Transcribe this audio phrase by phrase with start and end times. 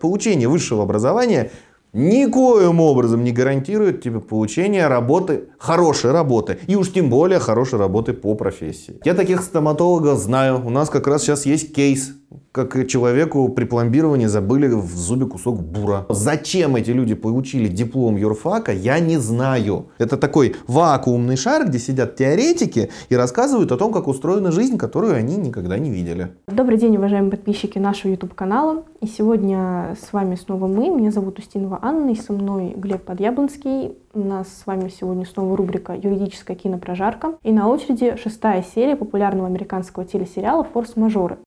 [0.00, 1.50] Получение высшего образования
[1.92, 6.58] никоим образом не гарантирует тебе получение работы, хорошей работы.
[6.66, 9.00] И уж тем более хорошей работы по профессии.
[9.04, 10.64] Я таких стоматологов знаю.
[10.64, 12.12] У нас как раз сейчас есть кейс
[12.52, 16.06] как человеку при пломбировании забыли в зубе кусок бура.
[16.08, 19.86] Зачем эти люди получили диплом юрфака, я не знаю.
[19.98, 25.14] Это такой вакуумный шар, где сидят теоретики и рассказывают о том, как устроена жизнь, которую
[25.14, 26.32] они никогда не видели.
[26.48, 28.82] Добрый день, уважаемые подписчики нашего YouTube-канала.
[29.00, 30.88] И сегодня с вами снова мы.
[30.88, 33.96] Меня зовут Устинова Анна, и со мной Глеб Подъяблонский.
[34.12, 37.34] У нас с вами сегодня снова рубрика «Юридическая кинопрожарка».
[37.44, 41.38] И на очереди шестая серия популярного американского телесериала «Форс-мажоры».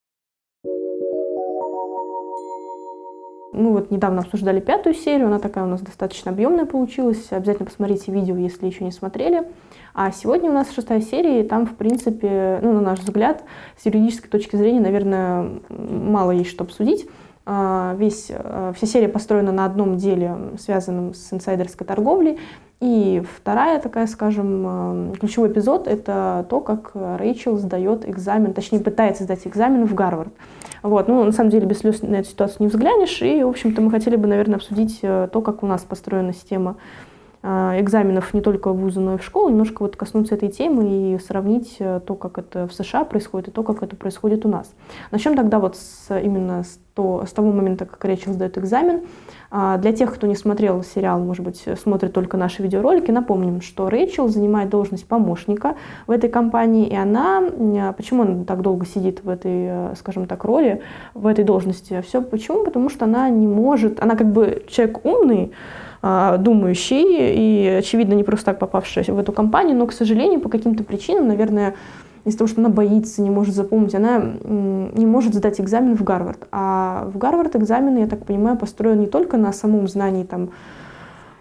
[3.54, 7.32] Мы вот недавно обсуждали пятую серию, она такая у нас достаточно объемная получилась.
[7.32, 9.48] Обязательно посмотрите видео, если еще не смотрели.
[9.94, 13.44] А сегодня у нас шестая серия, и там, в принципе, ну, на наш взгляд,
[13.78, 17.08] с юридической точки зрения, наверное, мало есть что обсудить.
[17.46, 22.40] А, весь, а, вся серия построена на одном деле, связанном с инсайдерской торговлей.
[22.84, 29.24] И вторая такая, скажем, а, ключевой эпизод— это то, как Рэйчел сдает экзамен, точнее, пытается
[29.24, 30.34] сдать экзамен в Гарвард.
[30.82, 31.08] Вот.
[31.08, 33.22] Ну, на самом деле, без слез на эту ситуацию не взглянешь.
[33.22, 36.76] И, в общем-то, мы хотели бы, наверное, обсудить э, то, как у нас построена система
[37.44, 41.20] экзаменов не только в вузы, но и в школу, немножко вот коснуться этой темы и
[41.20, 44.74] сравнить э, то, как это в США происходит, и то, как это происходит у нас.
[45.12, 49.02] Начнем тогда вот с, именно с, то, с того момента, как Рэйчел сдает экзамен.
[49.52, 53.90] А, для тех, кто не смотрел сериал, может быть, смотрит только наши видеоролики, напомним, что
[53.90, 55.76] Рэйчел занимает должность помощника
[56.08, 57.44] в этой компании, и она,
[57.98, 60.82] почему она так долго сидит в этой, э, скажем так, роли,
[61.14, 62.02] в этой должности?
[62.08, 62.64] Все почему?
[62.64, 68.24] Потому что она не может, она как бы человек умный, а, думающий и, очевидно, не
[68.24, 71.76] просто так попавший в эту компанию, но, к сожалению, по каким-то причинам, наверное,
[72.26, 76.48] из-за того, что она боится, не может запомнить, она не может сдать экзамен в Гарвард.
[76.52, 80.50] А в Гарвард экзамены, я так понимаю, построен не только на самом знании там,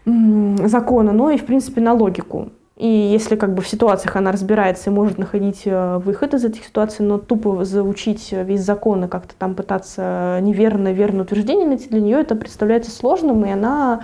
[0.05, 2.51] закона, но и, в принципе, на логику.
[2.77, 6.65] И если как бы в ситуациях она разбирается и может находить э, выход из этих
[6.65, 12.01] ситуаций, но тупо заучить весь закон и как-то там пытаться неверно, верное утверждение найти, для
[12.01, 14.01] нее это представляется сложным, и она а,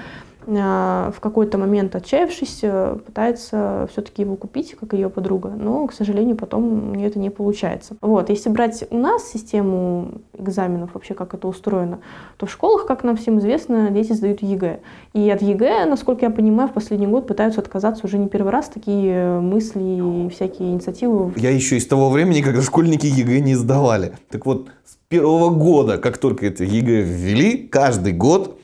[0.48, 6.36] в какой-то момент отчаявшись, э, пытается все-таки его купить, как ее подруга, но, к сожалению,
[6.36, 7.97] потом у нее это не получается.
[8.00, 11.98] Вот, если брать у нас систему экзаменов, вообще как это устроено,
[12.38, 14.81] то в школах, как нам всем известно, дети сдают ЕГЭ.
[15.12, 18.69] И от ЕГЭ, насколько я понимаю, в последний год пытаются отказаться уже не первый раз
[18.69, 21.32] такие мысли и всякие инициативы.
[21.36, 24.12] Я еще из того времени, когда школьники ЕГЭ не сдавали.
[24.30, 28.57] Так вот, с первого года, как только это ЕГЭ ввели, каждый год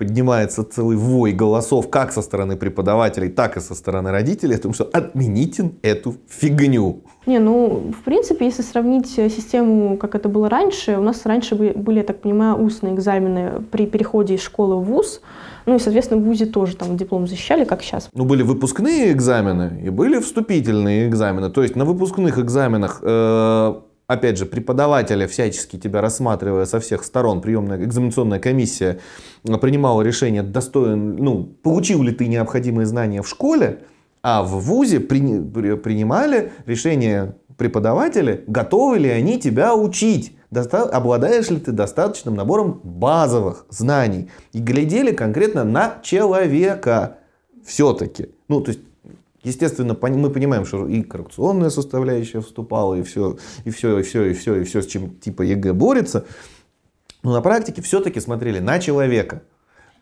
[0.00, 4.72] поднимается целый вой голосов как со стороны преподавателей, так и со стороны родителей, о том,
[4.72, 7.02] что отмените эту фигню.
[7.26, 11.54] Не, ну, в принципе, если сравнить э, систему, как это было раньше, у нас раньше
[11.54, 15.20] были, я так понимаю, устные экзамены при переходе из школы в ВУЗ,
[15.66, 18.08] ну и, соответственно, в ВУЗе тоже там диплом защищали, как сейчас.
[18.14, 21.50] Ну, были выпускные экзамены и были вступительные экзамены.
[21.50, 23.74] То есть на выпускных экзаменах э,
[24.10, 28.98] опять же, преподавателя, всячески тебя рассматривая со всех сторон, приемная экзаменационная комиссия
[29.44, 33.84] принимала решение, достоин, ну, получил ли ты необходимые знания в школе,
[34.20, 41.60] а в ВУЗе при, принимали решение преподаватели, готовы ли они тебя учить, доста, обладаешь ли
[41.60, 44.28] ты достаточным набором базовых знаний.
[44.52, 47.18] И глядели конкретно на человека
[47.64, 48.30] все-таки.
[48.48, 48.80] Ну, то есть
[49.42, 54.34] Естественно, мы понимаем, что и коррупционная составляющая вступала, и все, и все, и все, и
[54.34, 56.26] все, и все, с чем типа ЕГЭ борется.
[57.22, 59.42] Но на практике все-таки смотрели на человека.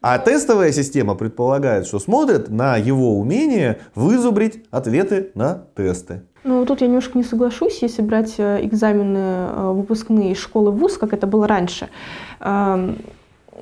[0.01, 6.23] А тестовая система предполагает, что смотрят на его умение вызубрить ответы на тесты.
[6.45, 10.99] Ну, тут я немножко не соглашусь, если брать э, экзамены э, выпускные из школы ВУЗ,
[10.99, 11.89] как это было раньше
[12.41, 12.99] эм,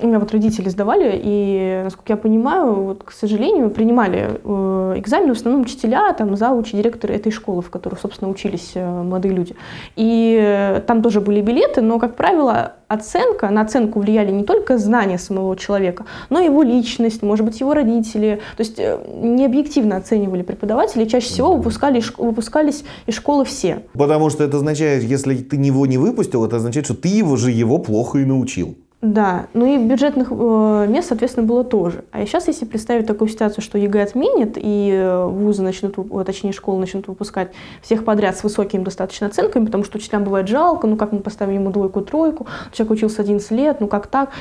[0.01, 5.33] у меня вот родители сдавали, и, насколько я понимаю, вот, к сожалению, принимали э, экзамены
[5.33, 9.55] в основном учителя, там, заучи, директоры этой школы, в которой, собственно, учились э, молодые люди.
[9.95, 14.77] И э, там тоже были билеты, но, как правило, оценка, на оценку влияли не только
[14.77, 18.41] знания самого человека, но и его личность, может быть, его родители.
[18.55, 23.83] То есть э, не объективно оценивали преподаватели, чаще всего выпускали, выпускались из школы все.
[23.93, 27.51] Потому что это означает, если ты его не выпустил, это означает, что ты его же
[27.51, 28.75] его плохо и научил.
[29.13, 32.03] Да, ну и бюджетных э, мест, соответственно, было тоже.
[32.11, 35.95] А сейчас, если представить такую ситуацию, что ЕГЭ отменят, и э, вузы начнут,
[36.25, 37.51] точнее, школы начнут выпускать
[37.81, 41.53] всех подряд с высокими достаточно оценками, потому что учителям бывает жалко, ну как мы поставим
[41.53, 44.31] ему двойку, тройку, человек учился 11 лет, ну как так?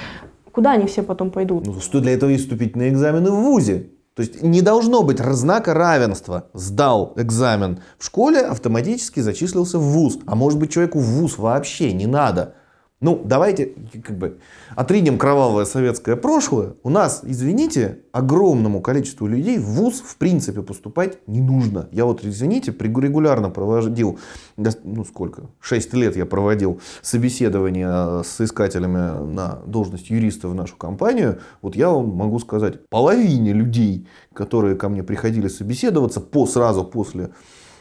[0.51, 1.65] Куда они все потом пойдут?
[1.65, 3.91] Ну, что для этого и вступительные экзамены в ВУЗе.
[4.15, 6.49] То есть не должно быть знака равенства.
[6.55, 10.19] Сдал экзамен в школе, автоматически зачислился в ВУЗ.
[10.27, 12.55] А может быть человеку в ВУЗ вообще не надо.
[12.99, 14.39] Ну, давайте как бы
[14.75, 16.77] отринем кровавое советское прошлое.
[16.83, 21.91] У нас, извините, огромному количеству людей в ВУЗ в принципе поступать не нужно.
[21.93, 24.19] Я вот, извините, регулярно проводил,
[24.57, 31.41] ну сколько, 6 лет я проводил собеседование с искателями на должность юриста в нашу компанию.
[31.61, 37.29] Вот я вам могу сказать, половине людей, которые ко мне приходили собеседоваться по, сразу после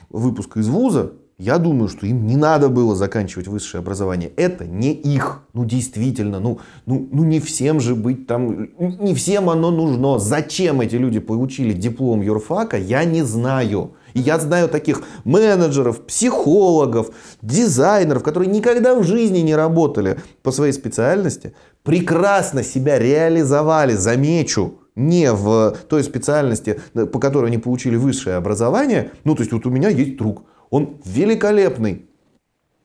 [0.09, 4.32] выпуска из ВУЗа, я думаю, что им не надо было заканчивать высшее образование.
[4.38, 5.42] Это не их.
[5.54, 10.18] Ну, действительно, ну, ну, ну не всем же быть там, не всем оно нужно.
[10.18, 13.92] Зачем эти люди получили диплом юрфака, я не знаю.
[14.14, 17.12] И я знаю таких менеджеров, психологов,
[17.42, 21.54] дизайнеров, которые никогда в жизни не работали по своей специальности,
[21.84, 29.12] прекрасно себя реализовали, замечу, не в той специальности, по которой они получили высшее образование.
[29.26, 30.44] Ну, то есть вот у меня есть друг,
[30.75, 32.06] он великолепный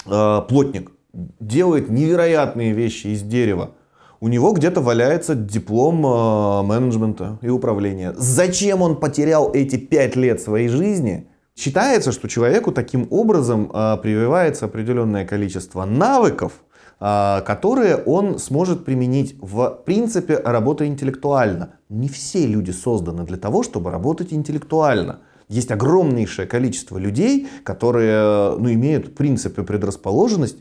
[0.06, 0.92] э, плотник,
[1.40, 3.72] делает невероятные вещи из дерева.
[4.20, 8.14] У него где-то валяется диплом э, менеджмента и управления.
[8.16, 11.26] Зачем он потерял эти пять лет своей жизни?
[11.56, 16.52] Считается, что человеку таким образом э, прививается определенное количество навыков,
[17.00, 21.76] которые он сможет применить в принципе работая интеллектуально.
[21.88, 25.20] Не все люди созданы для того, чтобы работать интеллектуально.
[25.50, 30.58] Есть огромнейшее количество людей, которые ну, имеют в принципе предрасположенность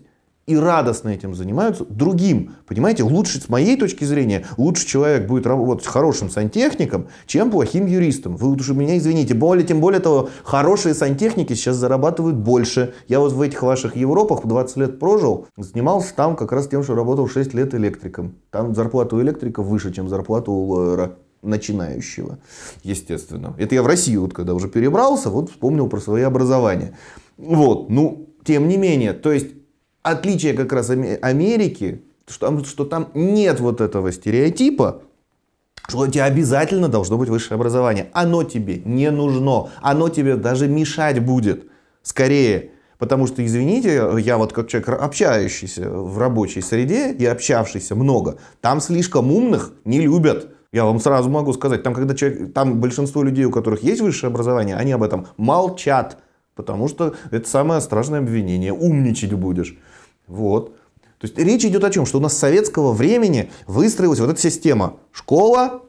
[0.47, 2.55] и радостно этим занимаются другим.
[2.65, 8.35] Понимаете, лучше, с моей точки зрения, лучше человек будет работать хорошим сантехником, чем плохим юристом.
[8.35, 9.35] Вы уж меня извините.
[9.35, 12.95] Более, тем более того, хорошие сантехники сейчас зарабатывают больше.
[13.07, 16.95] Я вот в этих ваших Европах 20 лет прожил, занимался там как раз тем, что
[16.95, 18.33] работал 6 лет электриком.
[18.49, 22.39] Там зарплата у электрика выше, чем зарплата у лоера начинающего,
[22.83, 23.55] естественно.
[23.57, 26.97] Это я в Россию, вот когда уже перебрался, вот вспомнил про свое образование.
[27.37, 29.47] Вот, ну, тем не менее, то есть
[30.01, 35.03] отличие как раз Америки, что что там нет вот этого стереотипа,
[35.87, 38.09] что у тебя обязательно должно быть высшее образование.
[38.13, 41.67] Оно тебе не нужно, оно тебе даже мешать будет,
[42.03, 42.71] скорее.
[42.99, 48.81] Потому что, извините, я вот как человек, общающийся в рабочей среде и общавшийся много, там
[48.81, 50.49] слишком умных не любят.
[50.71, 54.29] Я вам сразу могу сказать, там, когда человек, там большинство людей, у которых есть высшее
[54.29, 56.19] образование, они об этом молчат.
[56.55, 58.73] Потому что это самое страшное обвинение.
[58.73, 59.77] Умничать будешь.
[60.27, 60.75] Вот.
[61.17, 62.05] То есть речь идет о чем?
[62.05, 64.97] Что у нас с советского времени выстроилась вот эта система.
[65.11, 65.81] Школа,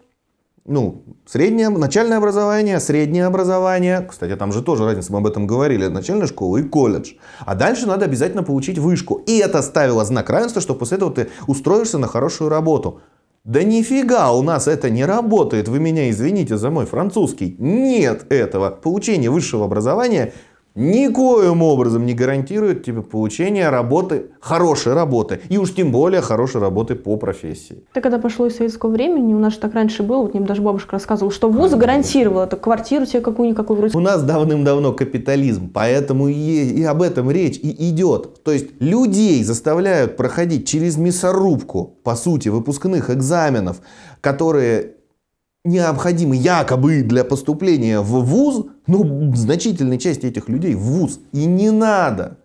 [0.65, 4.07] ну, среднее, начальное образование, среднее образование.
[4.09, 5.89] Кстати, там же тоже разница, мы об этом говорили.
[5.89, 7.15] Начальная школа и колледж.
[7.41, 9.17] А дальше надо обязательно получить вышку.
[9.27, 13.01] И это ставило знак равенства, что после этого ты устроишься на хорошую работу.
[13.45, 17.57] Да нифига у нас это не работает, вы меня извините за мой французский.
[17.59, 18.71] Нет этого.
[18.71, 20.35] Получение высшего образования
[20.81, 25.41] никоим образом не гарантирует тебе получение работы, хорошей работы.
[25.49, 27.85] И уж тем более хорошей работы по профессии.
[27.93, 30.63] Это когда пошло из советского времени, у нас же так раньше было, вот мне даже
[30.63, 33.97] бабушка рассказывала, что вуз гарантировал это квартиру себе какую-никакую вроде.
[33.97, 38.43] У нас давным-давно капитализм, поэтому и, и об этом речь и идет.
[38.43, 43.81] То есть людей заставляют проходить через мясорубку, по сути, выпускных экзаменов,
[44.21, 44.95] которые
[45.65, 51.71] необходимы якобы для поступления в ВУЗ, ну, значительной части этих людей в ВУЗ и не
[51.71, 52.39] надо.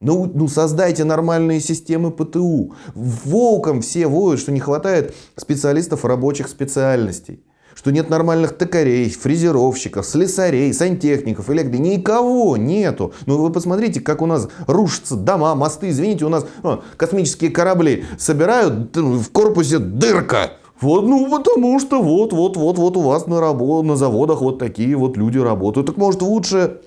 [0.00, 2.74] Ну, ну, создайте нормальные системы ПТУ.
[2.94, 7.42] Волком все воют, что не хватает специалистов рабочих специальностей.
[7.74, 11.80] Что нет нормальных токарей, фрезеровщиков, слесарей, сантехников, электриков.
[11.80, 13.12] Никого нету.
[13.26, 15.90] Ну вы посмотрите, как у нас рушатся дома, мосты.
[15.90, 20.52] Извините, у нас о, космические корабли собирают, в корпусе дырка.
[20.80, 24.58] Вот, ну, потому что вот, вот, вот, вот у вас на, работ, на заводах вот
[24.58, 25.86] такие вот люди работают.
[25.86, 26.80] Так может лучше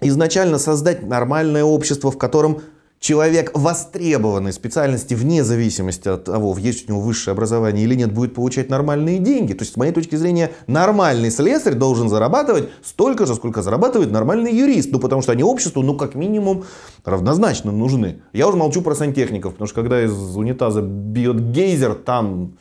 [0.00, 2.62] изначально создать нормальное общество, в котором
[2.98, 8.34] человек востребованной специальности вне зависимости от того, есть у него высшее образование или нет, будет
[8.34, 9.54] получать нормальные деньги.
[9.54, 14.54] То есть, с моей точки зрения, нормальный слесарь должен зарабатывать столько же, сколько зарабатывает нормальный
[14.54, 14.90] юрист.
[14.92, 16.64] Ну, потому что они обществу, ну, как минимум,
[17.04, 18.22] равнозначно нужны.
[18.32, 22.52] Я уже молчу про сантехников, потому что когда из унитаза бьет гейзер, там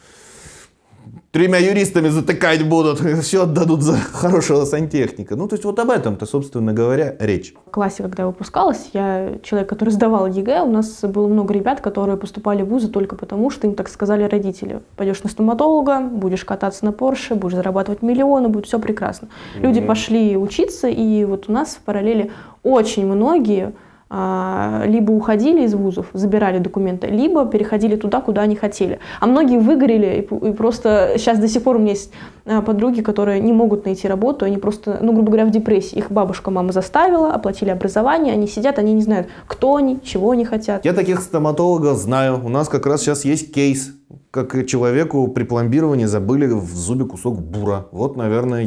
[1.31, 5.36] тремя юристами затыкать будут, все отдадут за хорошего сантехника.
[5.36, 7.53] Ну, то есть вот об этом-то, собственно говоря, речь.
[7.65, 11.81] В классе, когда я выпускалась, я человек, который сдавал ЕГЭ, у нас было много ребят,
[11.81, 14.81] которые поступали в вузы только потому, что им так сказали родители.
[14.95, 19.27] Пойдешь на стоматолога, будешь кататься на Порше, будешь зарабатывать миллионы, будет все прекрасно.
[19.27, 19.62] Mm-hmm.
[19.62, 22.31] Люди пошли учиться, и вот у нас в параллели
[22.63, 23.74] очень многие
[24.11, 28.99] либо уходили из вузов, забирали документы, либо переходили туда, куда они хотели.
[29.19, 32.11] А многие выгорели, и просто сейчас до сих пор у меня есть
[32.45, 35.97] а, подруги, которые не могут найти работу, они просто, ну, грубо говоря, в депрессии.
[35.97, 40.43] Их бабушка, мама заставила, оплатили образование, они сидят, они не знают, кто они, чего они
[40.43, 40.85] хотят.
[40.85, 42.41] Я таких стоматологов знаю.
[42.43, 43.93] У нас как раз сейчас есть кейс
[44.31, 47.87] как человеку при пломбировании забыли в зубе кусок бура.
[47.91, 48.61] Вот, наверное,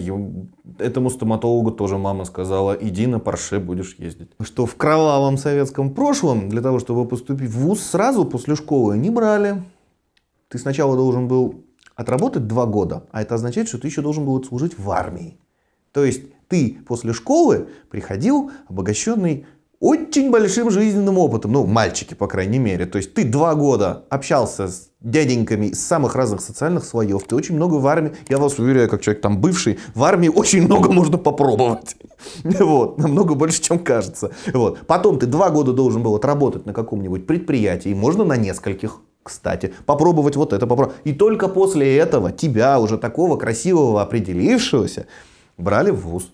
[0.79, 4.31] этому стоматологу тоже мама сказала, иди на парше будешь ездить.
[4.41, 9.11] Что в кровавом советском прошлом для того, чтобы поступить в ВУЗ сразу после школы не
[9.11, 9.63] брали.
[10.49, 11.65] Ты сначала должен был
[11.95, 15.39] отработать два года, а это означает, что ты еще должен был служить в армии.
[15.93, 19.47] То есть ты после школы приходил обогащенный
[19.83, 22.87] очень большим жизненным опытом, ну, мальчики, по крайней мере.
[22.87, 27.57] То есть ты два года общался с дяденьками из самых разных социальных слоев, ты очень
[27.57, 31.19] много в армии, я вас уверяю, как человек там бывший, в армии очень много можно
[31.19, 31.97] попробовать.
[32.45, 34.31] Вот, намного больше, чем кажется.
[34.55, 34.87] Вот.
[34.87, 40.37] Потом ты два года должен был отработать на каком-нибудь предприятии, можно на нескольких, кстати, попробовать
[40.37, 41.01] вот это, попробовать.
[41.03, 45.07] И только после этого тебя, уже такого красивого, определившегося,
[45.59, 46.31] брали в ВУЗ.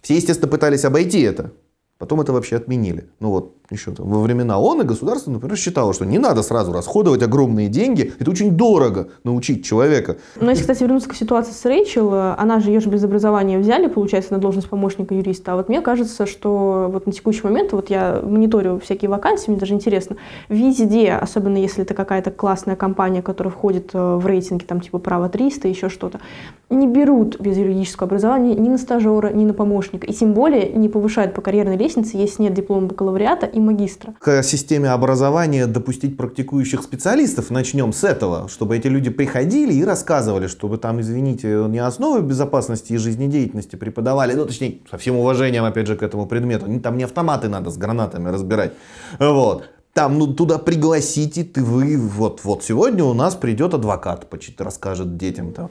[0.00, 1.50] Все, естественно, пытались обойти это.
[1.98, 3.08] Потом это вообще отменили.
[3.20, 6.72] Ну вот, еще там, во времена ООН и государство, например, считало, что не надо сразу
[6.72, 8.12] расходовать огромные деньги.
[8.18, 10.18] Это очень дорого научить человека.
[10.38, 13.86] Но если, кстати, вернуться к ситуации с Рэйчел, она же ее же без образования взяли,
[13.86, 15.54] получается, на должность помощника юриста.
[15.54, 19.58] А вот мне кажется, что вот на текущий момент, вот я мониторю всякие вакансии, мне
[19.58, 20.16] даже интересно,
[20.50, 25.30] везде, особенно если это какая-то классная компания, которая входит э, в рейтинге, там типа право
[25.30, 26.20] 300, еще что-то,
[26.68, 30.06] не берут без юридического образования ни на стажера, ни на помощника.
[30.06, 34.14] И тем более не повышают по карьерной лестнице, если нет диплома бакалавриата и магистра.
[34.18, 40.48] К системе образования допустить практикующих специалистов, начнем с этого, чтобы эти люди приходили и рассказывали,
[40.48, 45.86] чтобы там, извините, не основы безопасности и жизнедеятельности преподавали, ну, точнее, со всем уважением, опять
[45.86, 48.72] же, к этому предмету, там не автоматы надо с гранатами разбирать,
[49.18, 54.54] вот, там, ну, туда пригласите, ты вы, вот, вот сегодня у нас придет адвокат, почти
[54.58, 55.70] расскажет детям там.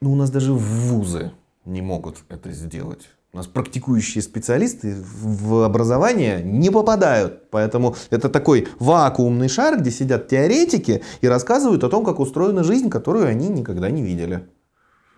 [0.00, 1.32] Ну, у нас даже вузы
[1.64, 3.08] не могут это сделать.
[3.34, 7.50] У нас практикующие специалисты в образование не попадают.
[7.50, 12.88] Поэтому это такой вакуумный шар, где сидят теоретики и рассказывают о том, как устроена жизнь,
[12.88, 14.48] которую они никогда не видели.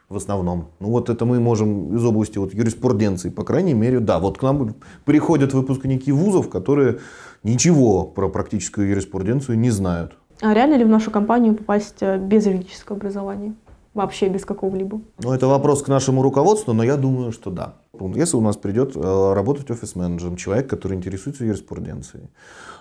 [0.09, 0.73] В основном.
[0.81, 4.19] Ну вот это мы можем из области вот юриспруденции, по крайней мере, да.
[4.19, 4.75] Вот к нам
[5.05, 6.99] приходят выпускники вузов, которые
[7.45, 10.19] ничего про практическую юриспруденцию не знают.
[10.41, 13.55] А реально ли в нашу компанию попасть э, без юридического образования?
[13.93, 15.01] Вообще без какого-либо?
[15.19, 17.75] Ну, это вопрос к нашему руководству, но я думаю, что да.
[18.15, 22.29] Если у нас придет э, работать офис-менеджером человек, который интересуется юриспруденцией,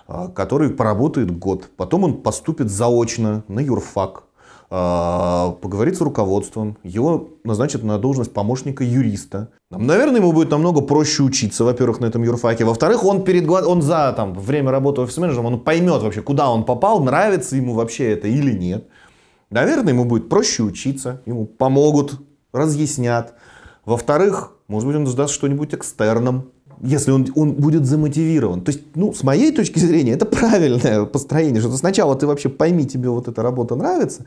[0.06, 4.22] э, который поработает год, потом он поступит заочно на юрфак,
[4.70, 9.48] э, поговорит с руководством, его назначат на должность помощника юриста.
[9.70, 12.64] Наверное, ему будет намного проще учиться, во-первых, на этом юрфаке.
[12.64, 17.02] Во-вторых, он перед он за там, время работы офис-менеджером, он поймет вообще, куда он попал,
[17.02, 18.86] нравится ему вообще это или нет.
[19.50, 22.20] Наверное, ему будет проще учиться, ему помогут,
[22.52, 23.34] разъяснят.
[23.84, 26.50] Во-вторых, может быть, он сдаст что-нибудь экстерном,
[26.82, 28.62] если он, он будет замотивирован.
[28.62, 32.86] То есть, ну, с моей точки зрения, это правильное построение, что сначала ты вообще пойми,
[32.86, 34.24] тебе вот эта работа нравится,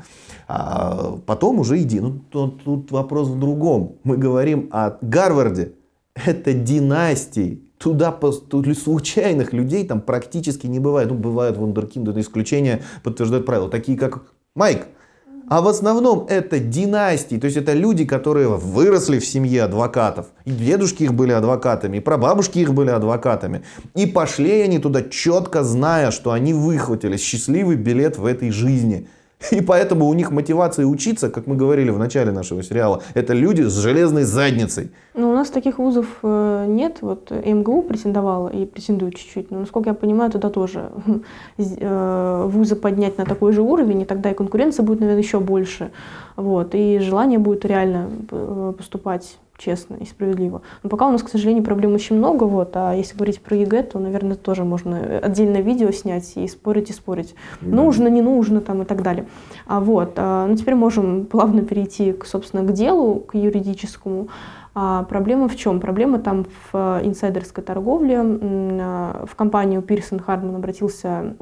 [0.48, 2.00] а потом уже иди.
[2.00, 3.96] Ну, тут, тут вопрос в другом.
[4.04, 5.74] Мы говорим о Гарварде.
[6.14, 7.64] Это династии.
[7.80, 11.10] Туда поступили случайных людей там практически не бывает.
[11.10, 13.70] Ну, бывают вундеркинды, это исключение подтверждают правила.
[13.70, 14.24] Такие, как
[14.56, 14.88] Майк,
[15.50, 20.28] а в основном это династии, то есть это люди, которые выросли в семье адвокатов.
[20.46, 23.64] И дедушки их были адвокатами, и прабабушки их были адвокатами.
[23.96, 29.08] И пошли они туда четко зная, что они выхватили счастливый билет в этой жизни.
[29.52, 33.62] И поэтому у них мотивация учиться, как мы говорили в начале нашего сериала, это люди
[33.62, 34.92] с железной задницей.
[35.14, 36.98] Ну, у нас таких вузов э, нет.
[37.02, 39.52] Вот МГУ претендовала и претендует чуть-чуть.
[39.52, 40.90] Но, насколько я понимаю, туда тоже
[41.58, 45.92] э, вузы поднять на такой же уровень, и тогда и конкуренция будет, наверное, еще больше.
[46.36, 50.62] Вот, и желание будет реально э, поступать честно и справедливо.
[50.84, 53.84] Но пока у нас, к сожалению, проблем очень много, вот, а если говорить про ЕГЭ,
[53.84, 57.36] то, наверное, тоже можно отдельное видео снять и спорить, и спорить.
[57.62, 57.76] Да.
[57.76, 59.26] Нужно, не нужно, там, и так далее.
[59.68, 64.28] А вот, а, ну, теперь можем плавно перейти, к, собственно, к делу, к юридическому.
[64.76, 65.80] А проблема в чем?
[65.80, 68.16] Проблема там в э, инсайдерской торговле.
[68.24, 71.36] Э, в компанию Пирсон Хардман обратился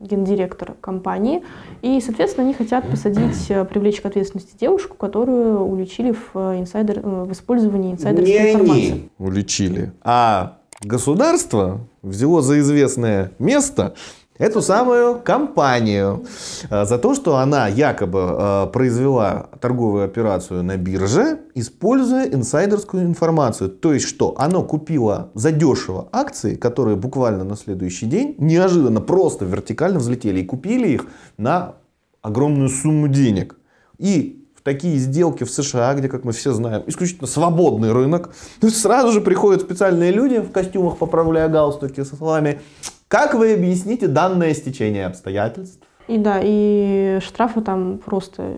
[0.00, 1.42] гендиректор компании,
[1.82, 7.32] и, соответственно, они хотят посадить, э, привлечь к ответственности девушку, которую уличили в, инсайдер, в
[7.32, 8.90] использовании инсайдерской Не информации.
[8.90, 13.94] Они уличили, а государство взяло за известное место
[14.38, 16.24] эту самую компанию
[16.70, 23.68] э, за то, что она якобы э, произвела торговую операцию на бирже, используя инсайдерскую информацию.
[23.68, 24.34] То есть что?
[24.38, 30.88] Оно купило задешево акции, которые буквально на следующий день неожиданно просто вертикально взлетели и купили
[30.88, 31.74] их на
[32.22, 33.56] огромную сумму денег.
[33.98, 38.30] И в такие сделки в США, где, как мы все знаем, исключительно свободный рынок,
[38.62, 42.60] сразу же приходят специальные люди в костюмах, поправляя галстуки со словами
[43.08, 45.80] как вы объясните данное стечение обстоятельств?
[46.08, 48.56] И да, и штрафы там просто...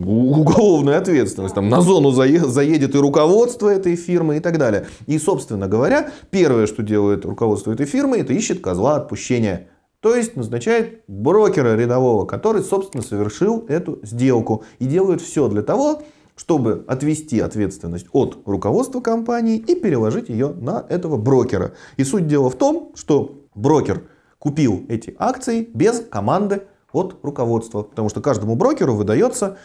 [0.00, 1.54] Уголовная ответственность.
[1.54, 4.86] Там на зону заедет и руководство этой фирмы и так далее.
[5.06, 9.68] И, собственно говоря, первое, что делает руководство этой фирмы, это ищет козла отпущения.
[10.00, 14.64] То есть назначает брокера рядового, который, собственно, совершил эту сделку.
[14.78, 16.02] И делает все для того,
[16.34, 21.72] чтобы отвести ответственность от руководства компании и переложить ее на этого брокера.
[21.98, 24.08] И суть дела в том, что брокер
[24.38, 27.82] купил эти акции без команды от руководства.
[27.82, 29.56] Потому что каждому брокеру выдается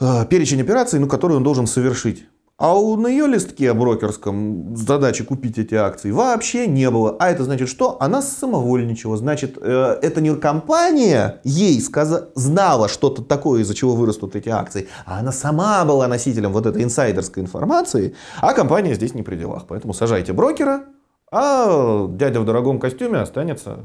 [0.00, 2.26] э, перечень операций, ну, которые он должен совершить.
[2.60, 7.16] А у, на ее листке брокерском задачи купить эти акции вообще не было.
[7.18, 7.96] А это значит что?
[8.00, 9.16] Она самовольничала.
[9.16, 14.88] Значит, э, это не компания ей сказа, знала что-то такое, из-за чего вырастут эти акции,
[15.06, 19.64] а она сама была носителем вот этой инсайдерской информации, а компания здесь не при делах.
[19.66, 20.84] Поэтому сажайте брокера,
[21.30, 23.80] а дядя в дорогом костюме останется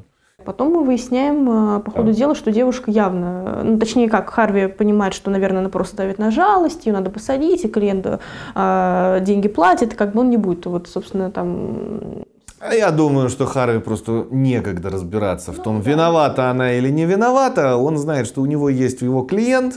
[0.46, 2.14] Потом мы выясняем э, по ходу да.
[2.14, 6.30] дела, что девушка явно, ну, точнее как, Харви понимает, что, наверное, она просто давит на
[6.30, 10.88] жалость, ее надо посадить, и клиент э, деньги платит, как бы он не будет, вот,
[10.88, 12.26] собственно, там...
[12.60, 17.06] А я думаю, что Харви просто некогда разбираться в ну, том, виновата она или не
[17.06, 17.76] виновата.
[17.76, 19.76] Он знает, что у него есть его клиент,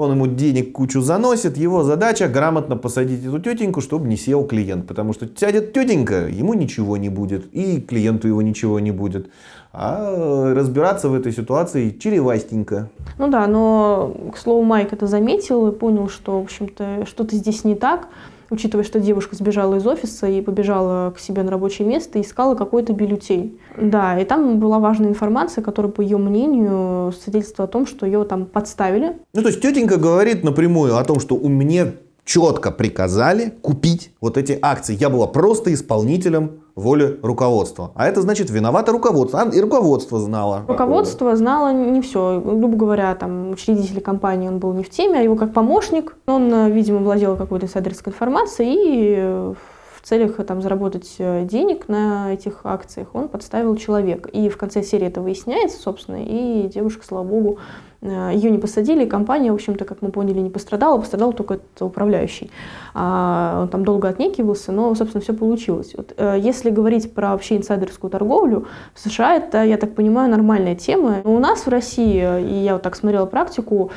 [0.00, 4.86] он ему денег кучу заносит, его задача грамотно посадить эту тетеньку, чтобы не сел клиент,
[4.86, 9.30] потому что сядет тетенька, ему ничего не будет, и клиенту его ничего не будет.
[9.72, 12.88] А разбираться в этой ситуации чревастенько.
[13.18, 17.64] Ну да, но, к слову, Майк это заметил и понял, что, в общем-то, что-то здесь
[17.64, 18.08] не так
[18.50, 22.54] учитывая, что девушка сбежала из офиса и побежала к себе на рабочее место и искала
[22.54, 23.58] какой-то бюллетень.
[23.80, 28.24] Да, и там была важная информация, которая, по ее мнению, свидетельствовала о том, что ее
[28.24, 29.16] там подставили.
[29.32, 31.92] Ну, то есть тетенька говорит напрямую о том, что у меня
[32.24, 34.96] четко приказали купить вот эти акции.
[34.98, 37.92] Я была просто исполнителем воли руководства.
[37.94, 39.40] А это значит, виновато руководство.
[39.40, 40.64] А и руководство знало.
[40.68, 42.40] Руководство знало не все.
[42.44, 46.70] Грубо говоря, там, учредитель компании, он был не в теме, а его как помощник, он,
[46.72, 49.56] видимо, владел какой-то инсайдерской информацией и в
[50.10, 54.28] целях там, заработать э, денег на этих акциях он подставил человека.
[54.28, 57.58] И в конце серии это выясняется, собственно, и девушка, слава богу,
[58.02, 61.54] Э, Ее не посадили, и компания, в общем-то, как мы поняли, не пострадала, пострадал только
[61.54, 62.50] этот управляющий.
[62.94, 65.94] А, он там долго отнекивался, но, собственно, все получилось.
[65.96, 70.74] Вот, э, если говорить про вообще инсайдерскую торговлю, в США это, я так понимаю, нормальная
[70.74, 71.18] тема.
[71.24, 73.90] Но у нас в России, и я вот так смотрела практику,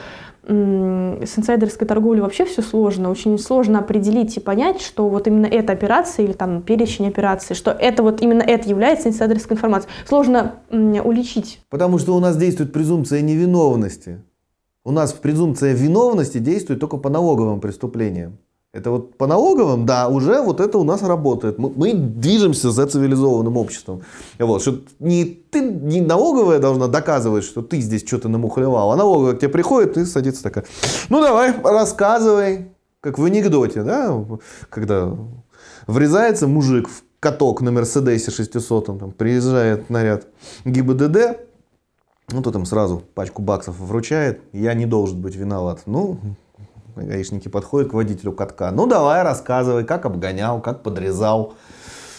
[0.46, 3.10] с инсайдерской торговлей вообще все сложно.
[3.10, 7.72] Очень сложно определить и понять, что вот именно эта операция или там перечень операций, что
[7.72, 9.92] это вот именно это является инсайдерской информацией.
[10.06, 11.62] Сложно уличить.
[11.70, 14.22] Потому что у нас действует презумпция невиновности.
[14.84, 18.38] У нас презумпция виновности действует только по налоговым преступлениям.
[18.74, 21.60] Это вот по налоговым, да, уже вот это у нас работает.
[21.60, 24.02] Мы, мы движемся за цивилизованным обществом.
[24.40, 29.36] Вот, что не ты, не налоговая должна доказывать, что ты здесь что-то намухлевал, а налоговая
[29.36, 30.66] к тебе приходит и садится такая,
[31.10, 34.26] ну давай, рассказывай, как в анекдоте, да,
[34.70, 35.16] когда
[35.86, 40.26] врезается мужик в каток на Мерседесе 600, там, приезжает наряд
[40.66, 41.38] ГИБДД,
[42.32, 45.84] ну, то там сразу пачку баксов вручает, я не должен быть виноват.
[45.86, 46.18] Ну,
[46.96, 48.72] гаишники подходят к водителю катка.
[48.72, 51.54] Ну давай рассказывай, как обгонял, как подрезал.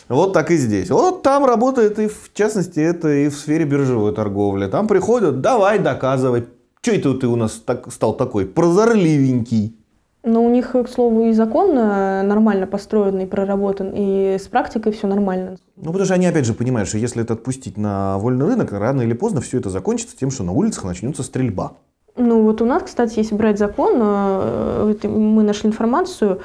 [0.08, 0.90] Вот так и здесь.
[0.90, 4.66] Вот там работает и в частности это и в сфере биржевой торговли.
[4.66, 6.46] Там приходят, давай доказывай.
[6.82, 9.78] Что это ты у нас так, стал такой прозорливенький?
[10.26, 14.92] Но у них, к слову, и закон э, нормально построен и проработан, и с практикой
[14.92, 15.58] все нормально.
[15.76, 19.02] Ну, потому что они, опять же, понимают, что если это отпустить на вольный рынок, рано
[19.02, 21.74] или поздно все это закончится тем, что на улицах начнется стрельба.
[22.16, 26.40] Ну вот у нас, кстати, если брать закон, э, мы нашли информацию,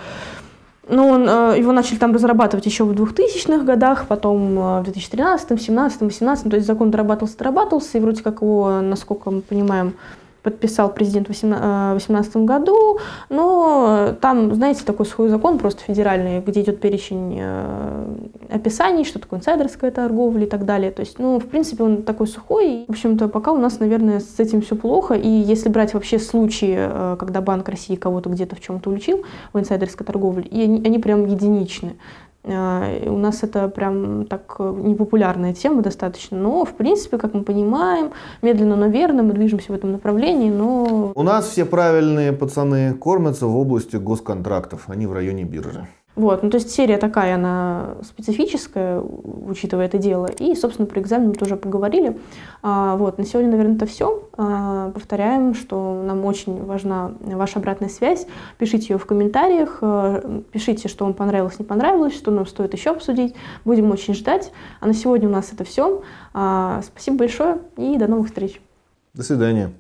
[0.88, 5.48] ну, он, э, его начали там разрабатывать еще в 2000-х годах, потом э, в 2013,
[5.50, 9.94] 2017, 2018, то есть закон дорабатывался, дорабатывался, и вроде как его, насколько мы понимаем,
[10.44, 13.00] подписал президент в 2018 э, году,
[13.30, 18.16] но там, знаете, такой сухой закон просто федеральный, где идет перечень э,
[18.50, 20.92] описаний, что такое инсайдерская торговля и так далее.
[20.92, 22.86] То есть, ну, в принципе, он такой сухой.
[22.88, 25.14] В общем-то, пока у нас, наверное, с этим все плохо.
[25.14, 29.24] И если брать вообще случаи, э, когда Банк России кого-то где-то в чем-то уличил
[29.54, 31.96] в инсайдерской торговле, и они, они прям единичны.
[32.44, 38.12] А, у нас это прям так непопулярная тема достаточно, но, в принципе, как мы понимаем,
[38.42, 41.12] медленно, но верно мы движемся в этом направлении, но...
[41.16, 45.88] У нас все правильные пацаны кормятся в области госконтрактов, они в районе биржи.
[46.20, 50.26] Вот, ну то есть серия такая, она специфическая, учитывая это дело.
[50.26, 52.20] И, собственно, про экзамен мы тоже поговорили.
[52.62, 54.28] А, вот, на сегодня, наверное, это все.
[54.36, 58.28] А, повторяем, что нам очень важна ваша обратная связь.
[58.58, 62.90] Пишите ее в комментариях, а, пишите, что вам понравилось, не понравилось, что нам стоит еще
[62.90, 63.34] обсудить.
[63.64, 64.52] Будем очень ждать.
[64.82, 66.04] А на сегодня у нас это все.
[66.34, 68.60] А, спасибо большое и до новых встреч.
[69.14, 69.72] До свидания.